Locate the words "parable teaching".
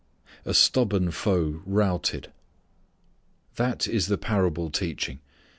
4.17-5.19